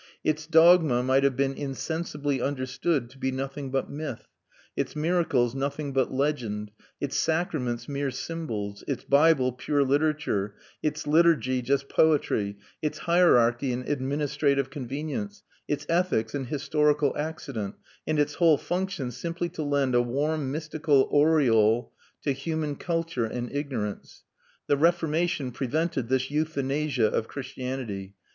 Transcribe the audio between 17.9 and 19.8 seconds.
and its whole function simply to